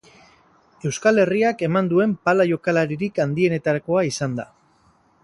[0.89, 4.49] Euskal Herriak eman duen pala-jokalaririk handienetakoa izan da.